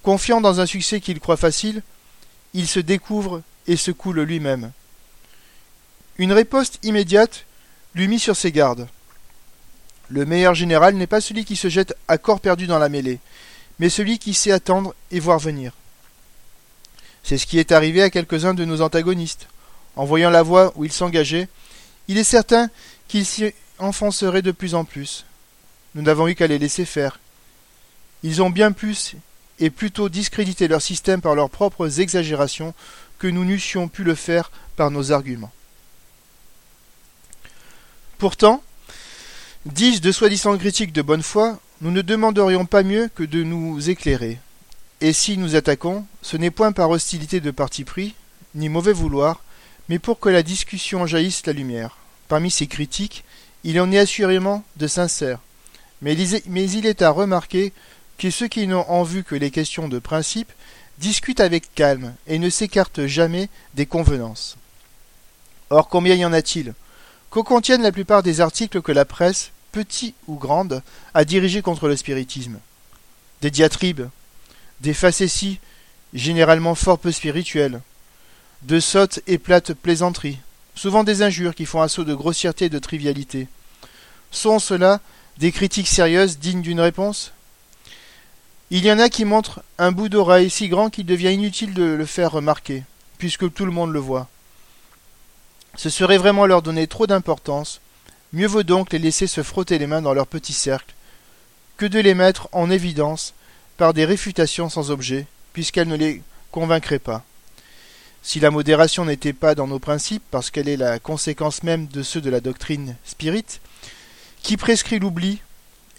[0.01, 1.83] confiant dans un succès qu'il croit facile,
[2.53, 4.71] il se découvre et se coule lui-même.
[6.17, 7.45] Une riposte immédiate
[7.93, 8.87] lui mit sur ses gardes.
[10.09, 13.19] Le meilleur général n'est pas celui qui se jette à corps perdu dans la mêlée,
[13.79, 15.73] mais celui qui sait attendre et voir venir.
[17.25, 19.47] C'est ce qui est arrivé à quelques-uns de nos antagonistes.
[19.95, 21.47] En voyant la voie où ils s'engageaient,
[22.07, 22.69] il est certain
[23.07, 25.25] qu'ils s'y enfonceraient de plus en plus.
[25.95, 27.19] Nous n'avons eu qu'à les laisser faire.
[28.21, 29.15] Ils ont bien plus
[29.59, 32.75] et plutôt discréditer leur système par leurs propres exagérations
[33.17, 35.51] que nous n'eussions pu le faire par nos arguments.
[38.19, 38.61] Pourtant,
[39.65, 43.89] dis-je de soi-disant critiques de bonne foi, nous ne demanderions pas mieux que de nous
[43.89, 44.37] éclairer.
[45.05, 48.15] Et si nous attaquons, ce n'est point par hostilité de parti pris,
[48.55, 49.43] ni mauvais vouloir,
[49.87, 51.97] mais pour que la discussion jaillisse la lumière.
[52.27, 53.23] Parmi ces critiques,
[53.63, 55.41] il en est assurément de sincères,
[56.01, 57.71] mais il est à remarquer
[58.17, 60.51] que ceux qui n'ont en vue que les questions de principe
[60.97, 64.57] discutent avec calme et ne s'écartent jamais des convenances.
[65.69, 66.73] Or combien y en a-t-il?
[67.29, 70.81] Que contiennent la plupart des articles que la presse, petits ou grande,
[71.13, 72.57] a dirigés contre le spiritisme?
[73.43, 74.07] Des diatribes,
[74.85, 75.59] des facéties,
[76.13, 77.81] généralement fort peu spirituelles,
[78.61, 80.37] de sottes et plates plaisanteries,
[80.75, 83.47] souvent des injures qui font assaut de grossièreté et de trivialité.
[84.29, 85.01] Sont cela
[85.39, 87.31] des critiques sérieuses dignes d'une réponse?
[88.69, 91.83] Il y en a qui montrent un bout d'oreille si grand qu'il devient inutile de
[91.83, 92.83] le faire remarquer,
[93.17, 94.27] puisque tout le monde le voit.
[95.75, 97.81] Ce serait vraiment leur donner trop d'importance,
[98.33, 100.93] mieux vaut donc les laisser se frotter les mains dans leur petit cercle,
[101.77, 103.33] que de les mettre en évidence
[103.77, 107.23] par des réfutations sans objet, puisqu'elles ne les convaincraient pas.
[108.23, 112.01] Si la modération n'était pas dans nos principes, parce qu'elle est la conséquence même de
[112.01, 113.61] ceux de la doctrine spirite,
[114.41, 115.41] qui prescrit l'oubli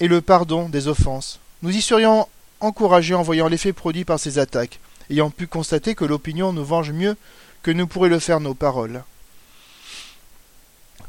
[0.00, 2.26] et le pardon des offenses, nous y serions
[2.60, 6.90] encouragés en voyant l'effet produit par ces attaques, ayant pu constater que l'opinion nous venge
[6.90, 7.16] mieux
[7.62, 9.04] que ne pourraient le faire nos paroles.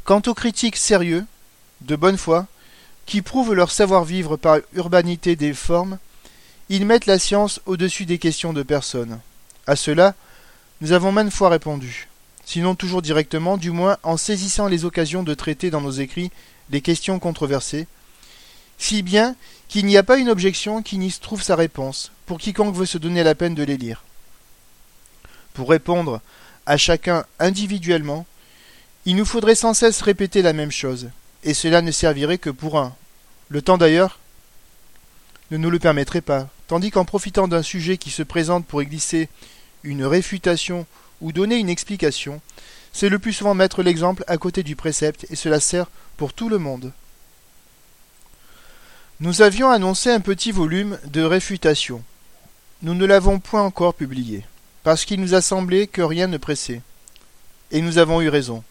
[0.03, 1.25] Quant aux critiques sérieux,
[1.81, 2.47] de bonne foi,
[3.05, 5.97] qui prouvent leur savoir-vivre par urbanité des formes,
[6.69, 9.19] ils mettent la science au-dessus des questions de personne.
[9.65, 10.15] À cela,
[10.81, 12.07] nous avons maintes fois répondu,
[12.45, 16.31] sinon toujours directement, du moins en saisissant les occasions de traiter dans nos écrits
[16.69, 17.87] les questions controversées,
[18.77, 19.35] si bien
[19.67, 22.97] qu'il n'y a pas une objection qui n'y trouve sa réponse, pour quiconque veut se
[22.97, 24.03] donner la peine de les lire.
[25.53, 26.21] Pour répondre
[26.65, 28.25] à chacun individuellement,
[29.05, 31.09] il nous faudrait sans cesse répéter la même chose,
[31.43, 32.95] et cela ne servirait que pour un.
[33.49, 34.19] Le temps d'ailleurs
[35.49, 38.85] ne nous le permettrait pas, tandis qu'en profitant d'un sujet qui se présente pour y
[38.85, 39.29] glisser
[39.83, 40.85] une réfutation
[41.21, 42.41] ou donner une explication,
[42.93, 46.49] c'est le plus souvent mettre l'exemple à côté du précepte et cela sert pour tout
[46.49, 46.91] le monde.
[49.19, 52.03] Nous avions annoncé un petit volume de réfutation.
[52.83, 54.45] Nous ne l'avons point encore publié,
[54.83, 56.81] parce qu'il nous a semblé que rien ne pressait.
[57.71, 58.63] Et nous avons eu raison.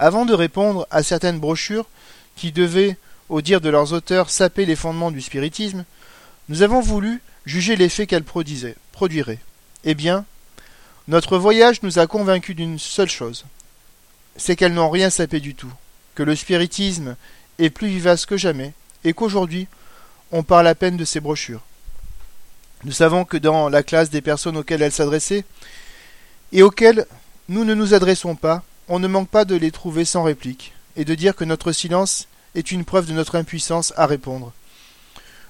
[0.00, 1.86] Avant de répondre à certaines brochures
[2.34, 2.96] qui devaient,
[3.28, 5.84] au dire de leurs auteurs, saper les fondements du spiritisme,
[6.48, 9.38] nous avons voulu juger l'effet qu'elles produiraient.
[9.84, 10.24] Eh bien,
[11.08, 13.44] notre voyage nous a convaincus d'une seule chose,
[14.36, 15.72] c'est qu'elles n'ont rien sapé du tout,
[16.14, 17.16] que le spiritisme
[17.58, 18.72] est plus vivace que jamais,
[19.04, 19.66] et qu'aujourd'hui
[20.30, 21.62] on parle à peine de ces brochures.
[22.84, 25.44] Nous savons que dans la classe des personnes auxquelles elles s'adressaient,
[26.52, 27.06] et auxquelles
[27.48, 31.04] nous ne nous adressons pas, on ne manque pas de les trouver sans réplique, et
[31.04, 34.52] de dire que notre silence est une preuve de notre impuissance à répondre.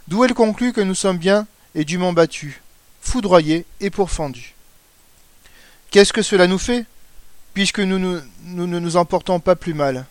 [0.08, 2.60] D'où elle conclut que nous sommes bien et dûment battus,
[3.00, 4.54] foudroyés et pourfendus.
[5.90, 6.86] Qu'est-ce que cela nous fait,
[7.54, 8.20] puisque nous, ne
[8.66, 10.06] nous emportons pas plus mal?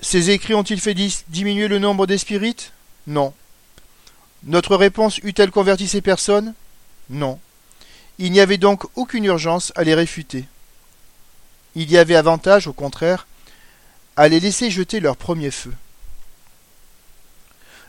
[0.00, 0.96] Ces écrits ont-ils fait
[1.28, 2.72] diminuer le nombre des spirites?
[3.06, 3.34] Non.
[4.44, 6.54] Notre réponse eut-elle converti ces personnes?
[7.10, 7.40] Non.
[8.18, 10.44] Il n'y avait donc aucune urgence à les réfuter.
[11.74, 13.26] Il y avait avantage, au contraire,
[14.16, 15.72] à les laisser jeter leur premier feu.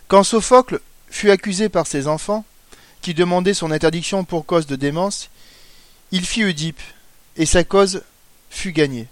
[0.10, 0.80] Quand Sophocle
[1.12, 2.44] fut accusé par ses enfants,
[3.02, 5.30] qui demandaient son interdiction pour cause de démence,
[6.12, 6.82] il fit Oedipe,
[7.38, 8.02] et sa cause
[8.50, 9.08] fut gagnée.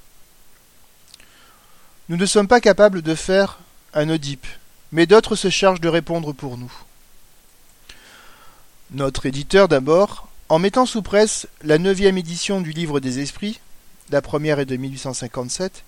[2.10, 3.60] Nous ne sommes pas capables de faire
[3.94, 4.48] un Oedipe,
[4.92, 6.74] mais d'autres se chargent de répondre pour nous.
[8.90, 13.60] Notre éditeur d'abord, en mettant sous presse la neuvième édition du livre des esprits,
[14.10, 15.84] la première est de 1857,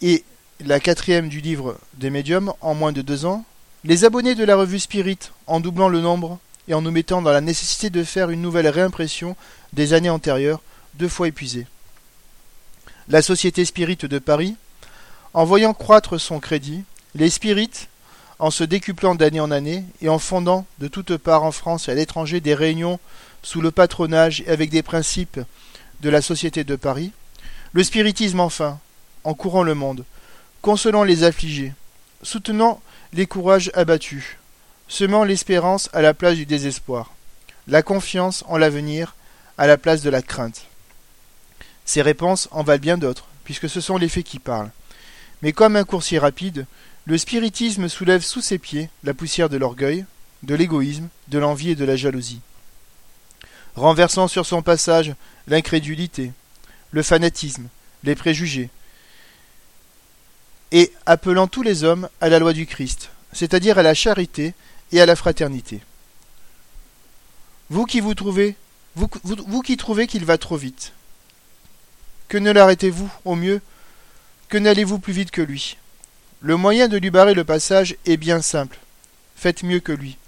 [0.00, 0.24] et
[0.60, 3.44] la quatrième du livre des médiums en moins de deux ans,
[3.84, 7.32] les abonnés de la revue Spirit, en doublant le nombre, et en nous mettant dans
[7.32, 9.36] la nécessité de faire une nouvelle réimpression
[9.72, 10.60] des années antérieures,
[10.94, 11.66] deux fois épuisées.
[13.08, 14.56] La Société Spirit de Paris,
[15.32, 16.82] en voyant croître son crédit,
[17.14, 17.88] les spirites,
[18.38, 21.92] en se décuplant d'année en année et en fondant de toutes parts en France et
[21.92, 23.00] à l'étranger des réunions
[23.42, 25.40] sous le patronage et avec des principes
[26.00, 27.12] de la Société de Paris,
[27.72, 28.78] le spiritisme enfin,
[29.24, 30.04] en courant le monde,
[30.62, 31.72] consolant les affligés,
[32.22, 32.80] soutenant
[33.12, 34.36] les courages abattus,
[34.86, 37.14] semant l'espérance à la place du désespoir,
[37.66, 39.14] la confiance en l'avenir
[39.56, 40.66] à la place de la crainte.
[41.84, 44.70] Ces réponses en valent bien d'autres, puisque ce sont les faits qui parlent.
[45.42, 46.66] Mais comme un coursier rapide,
[47.06, 50.04] le spiritisme soulève sous ses pieds la poussière de l'orgueil,
[50.42, 52.40] de l'égoïsme, de l'envie et de la jalousie.
[53.74, 55.14] Renversant sur son passage
[55.46, 56.32] l'incrédulité,
[56.90, 57.68] le fanatisme,
[58.04, 58.70] les préjugés,
[60.72, 64.54] et appelant tous les hommes à la loi du Christ, c'est-à-dire à la charité
[64.92, 65.80] et à la fraternité.
[67.70, 68.56] Vous qui vous trouvez,
[68.96, 70.92] vous, qui trouvez qu'il va trop vite,
[72.28, 73.60] que ne l'arrêtez-vous au mieux
[74.48, 75.76] Que n'allez-vous plus vite que lui?
[76.40, 78.78] Le moyen de lui barrer le passage est bien simple.
[79.34, 80.18] Faites mieux que lui.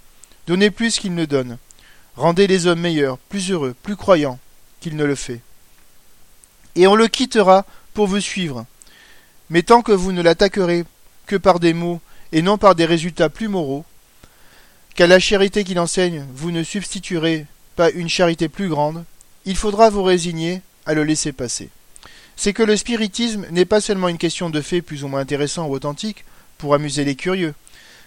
[0.47, 1.59] Donnez plus qu'il ne donne.
[2.17, 4.39] Rendez les hommes meilleurs, plus heureux, plus croyants
[4.81, 5.41] qu'il ne le fait.
[6.75, 8.67] Et on le quittera pour vous suivre.
[9.51, 10.85] Mais tant que vous ne l'attaquerez
[11.27, 12.01] que par des mots
[12.33, 13.85] et non par des résultats plus moraux,
[14.95, 19.05] qu'à la charité qu'il enseigne vous ne substituerez pas une charité plus grande,
[19.45, 21.71] il faudra vous résigner à le laisser passer.
[22.37, 25.67] C'est que le spiritisme n'est pas seulement une question de faits plus ou moins intéressants
[25.67, 26.25] ou authentiques
[26.59, 27.55] pour amuser les curieux,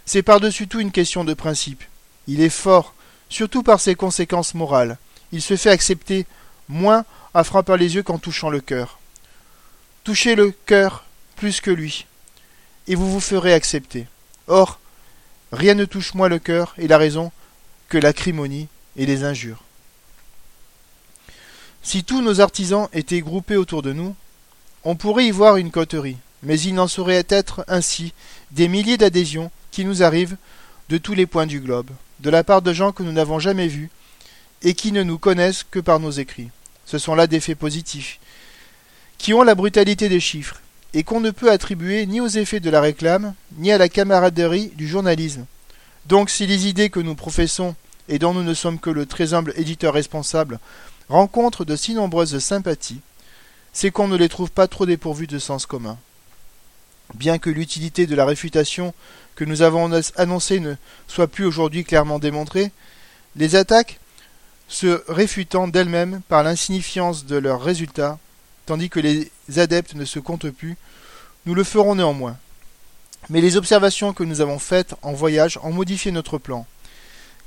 [0.05, 1.83] c'est par-dessus tout une question de principe.
[2.27, 2.93] Il est fort,
[3.29, 4.97] surtout par ses conséquences morales.
[5.31, 6.25] Il se fait accepter
[6.69, 8.99] moins en frappant les yeux qu'en touchant le cœur.
[10.03, 11.05] Touchez le cœur
[11.43, 12.05] plus que lui,
[12.87, 14.07] et vous vous ferez accepter.
[14.47, 14.79] Or,
[15.51, 17.33] rien ne touche moins le cœur et la raison
[17.89, 19.61] que l'acrimonie et les injures.
[21.81, 24.15] Si tous nos artisans étaient groupés autour de nous,
[24.85, 28.13] on pourrait y voir une coterie, mais il n'en saurait être ainsi
[28.51, 30.37] des milliers d'adhésions qui nous arrivent
[30.87, 31.89] de tous les points du globe,
[32.21, 33.89] de la part de gens que nous n'avons jamais vus
[34.61, 36.51] et qui ne nous connaissent que par nos écrits.
[36.85, 38.21] Ce sont là des faits positifs,
[39.17, 40.61] qui ont la brutalité des chiffres,
[40.93, 44.71] et qu'on ne peut attribuer ni aux effets de la réclame, ni à la camaraderie
[44.75, 45.45] du journalisme.
[46.05, 47.75] Donc si les idées que nous professons,
[48.09, 50.59] et dont nous ne sommes que le très humble éditeur responsable,
[51.09, 52.99] rencontrent de si nombreuses sympathies,
[53.71, 55.97] c'est qu'on ne les trouve pas trop dépourvues de sens commun.
[57.15, 58.93] Bien que l'utilité de la réfutation
[59.35, 60.75] que nous avons annoncée ne
[61.07, 62.71] soit plus aujourd'hui clairement démontrée,
[63.35, 63.99] les attaques
[64.67, 68.19] se réfutant d'elles-mêmes par l'insignifiance de leurs résultats
[68.65, 70.77] tandis que les adeptes ne se comptent plus,
[71.45, 72.37] nous le ferons néanmoins.
[73.29, 76.65] Mais les observations que nous avons faites en voyage ont modifié notre plan,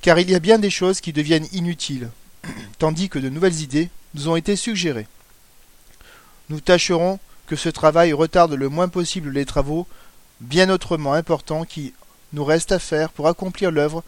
[0.01, 2.11] car il y a bien des choses qui deviennent inutiles,
[2.79, 5.07] tandis que de nouvelles idées nous ont été suggérées.
[6.49, 9.87] Nous tâcherons que ce travail retarde le moins possible les travaux
[10.41, 11.93] bien autrement importants qui
[12.33, 14.03] nous restent à faire pour accomplir l'œuvre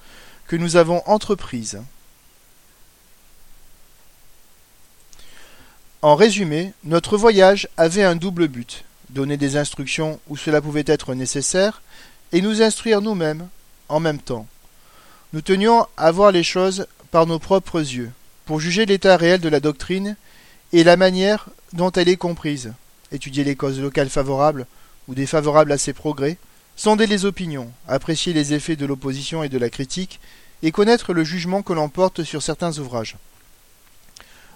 [0.46, 1.80] que nous avons entreprise.
[6.00, 11.14] En résumé, notre voyage avait un double but donner des instructions où cela pouvait être
[11.14, 11.82] nécessaire
[12.30, 13.48] et nous instruire nous-mêmes
[13.88, 14.46] en même temps.
[15.32, 18.12] Nous tenions à voir les choses par nos propres yeux,
[18.44, 20.14] pour juger l'état réel de la doctrine
[20.72, 22.72] et la manière dont elle est comprise,
[23.10, 24.66] étudier les causes locales favorables
[25.08, 26.36] ou défavorables à ses progrès,
[26.76, 30.20] sonder les opinions, apprécier les effets de l'opposition et de la critique,
[30.62, 33.16] et connaître le jugement que l'on porte sur certains ouvrages.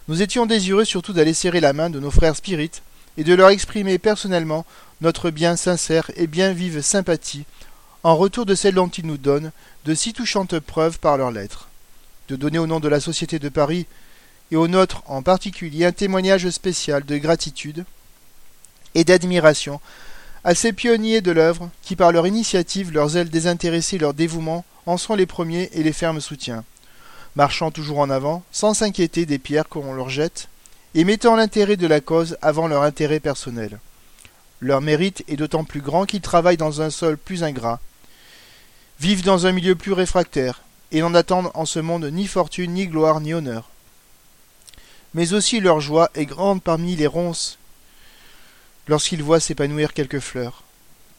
[0.09, 2.83] Nous étions désireux surtout d'aller serrer la main de nos frères spirites
[3.17, 4.67] et de leur exprimer personnellement
[5.01, 7.45] notre bien sincère et bien vive sympathie
[8.03, 9.53] en retour de celle dont ils nous donnent
[9.85, 11.69] de si touchantes preuves par leurs lettres.
[12.29, 13.87] De donner au nom de la Société de Paris
[14.51, 17.85] et au nôtre en particulier un témoignage spécial de gratitude
[18.97, 19.81] et d'admiration
[20.43, 24.97] à ces pionniers de l'œuvre qui par leur initiative, leur zèle désintéressé, leur dévouement en
[24.97, 26.65] sont les premiers et les fermes soutiens
[27.37, 30.49] marchant toujours en avant, sans s'inquiéter des pierres qu'on leur jette,
[30.95, 33.79] et mettant l'intérêt de la cause avant leur intérêt personnel.
[34.61, 37.81] Leur mérite est d'autant plus grand qu'ils travaillent dans un sol plus ingrat,
[39.01, 42.87] vivent dans un milieu plus réfractaire, et n'en attendent en ce monde ni fortune, ni
[42.87, 43.71] gloire, ni honneur.
[45.15, 47.59] Mais aussi leur joie est grande parmi les ronces
[48.89, 50.63] lorsqu'ils voient s'épanouir quelques fleurs.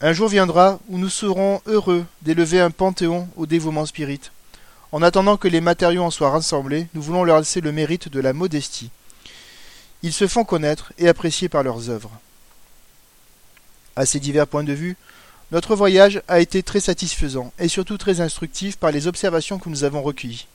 [0.01, 4.31] Un jour viendra où nous serons heureux d'élever un panthéon au dévouement spirit,
[4.93, 8.19] en attendant que les matériaux en soient rassemblés, nous voulons leur laisser le mérite de
[8.19, 8.91] la modestie.
[10.03, 12.11] Ils se font connaître et apprécier par leurs œuvres.
[13.95, 14.95] À ces divers points de vue,
[15.51, 19.83] notre voyage a été très satisfaisant et surtout très instructif par les observations que nous
[19.83, 20.45] avons recueillies.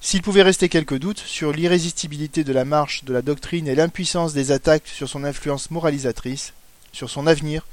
[0.00, 4.32] S'il pouvait rester quelques doutes sur l'irrésistibilité de la marche de la doctrine et l'impuissance
[4.32, 6.52] des attaques sur son influence moralisatrice,
[6.92, 7.66] sur son avenir,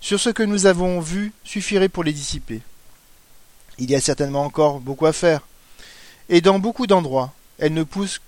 [0.00, 2.62] sur ce que nous avons vu suffirait pour les dissiper.
[3.78, 5.40] Il y a certainement encore beaucoup à faire.
[6.28, 8.20] Et dans beaucoup d'endroits, elle ne pousse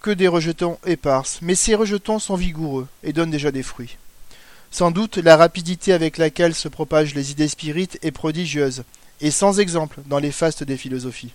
[0.00, 3.96] que des rejetons éparses, mais ces rejetons sont vigoureux et donnent déjà des fruits.
[4.70, 8.84] Sans doute la rapidité avec laquelle se propagent les idées spirites est prodigieuse,
[9.20, 11.32] et sans exemple dans les fastes des philosophies.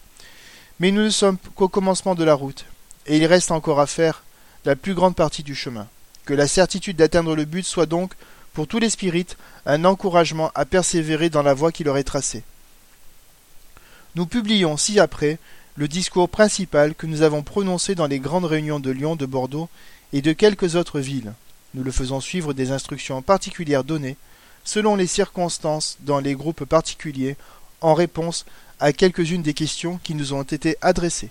[0.80, 2.66] Mais nous ne sommes qu'au commencement de la route,
[3.08, 4.24] et il reste encore à faire
[4.66, 5.88] la plus grande partie du chemin.
[6.26, 8.14] Que la certitude d'atteindre le but soit donc,
[8.54, 12.44] pour tous les spirites, un encouragement à persévérer dans la voie qui leur est tracée.
[14.16, 15.38] Nous publions ci-après
[15.76, 19.70] le discours principal que nous avons prononcé dans les grandes réunions de Lyon, de Bordeaux
[20.14, 21.34] et de quelques autres villes.
[21.76, 24.18] Nous le faisons suivre des instructions particulières données,
[24.64, 27.38] selon les circonstances, dans les groupes particuliers,
[27.82, 28.46] en réponse
[28.80, 31.30] à quelques-unes des questions qui nous ont été adressées.